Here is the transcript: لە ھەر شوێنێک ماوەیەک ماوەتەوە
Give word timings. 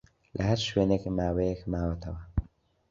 لە 0.35 0.41
ھەر 0.49 0.59
شوێنێک 0.67 1.03
ماوەیەک 1.17 1.61
ماوەتەوە 1.71 2.19